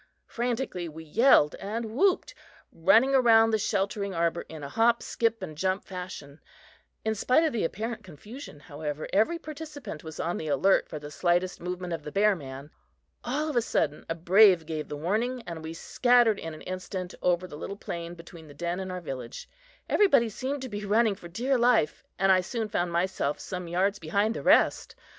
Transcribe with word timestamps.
Frantically 0.25 0.89
we 0.89 1.03
yelled 1.03 1.53
and 1.59 1.95
whooped, 1.95 2.33
running 2.71 3.13
around 3.13 3.51
the 3.51 3.59
sheltering 3.59 4.15
arbor 4.15 4.45
in 4.49 4.63
a 4.63 4.69
hop, 4.69 5.03
skip 5.03 5.43
and 5.43 5.55
jump 5.55 5.85
fashion. 5.85 6.39
In 7.05 7.13
spite 7.13 7.43
of 7.43 7.53
the 7.53 7.63
apparent 7.63 8.03
confusion, 8.03 8.61
however, 8.61 9.07
every 9.13 9.37
participant 9.37 10.03
was 10.03 10.19
on 10.19 10.37
the 10.37 10.47
alert 10.47 10.89
for 10.89 10.97
the 10.97 11.11
slightest 11.11 11.61
movement 11.61 11.93
of 11.93 12.01
the 12.01 12.11
bear 12.11 12.35
man. 12.35 12.71
All 13.23 13.47
of 13.47 13.55
a 13.55 13.61
sudden, 13.61 14.03
a 14.09 14.15
brave 14.15 14.65
gave 14.65 14.87
the 14.87 14.97
warning, 14.97 15.43
and 15.45 15.63
we 15.63 15.71
scattered 15.75 16.39
in 16.39 16.55
an 16.55 16.61
instant 16.63 17.13
over 17.21 17.45
the 17.45 17.55
little 17.55 17.77
plain 17.77 18.15
between 18.15 18.47
the 18.47 18.55
den 18.55 18.79
and 18.79 18.91
our 18.91 19.01
village. 19.01 19.47
Everybody 19.87 20.29
seemed 20.29 20.63
to 20.63 20.67
be 20.69 20.83
running 20.83 21.13
for 21.13 21.27
dear 21.27 21.59
life, 21.59 22.03
and 22.17 22.31
I 22.31 22.41
soon 22.41 22.69
found 22.69 22.91
myself 22.91 23.39
some 23.39 23.67
yards 23.67 23.99
behind 23.99 24.33
the 24.33 24.41
rest. 24.41 24.95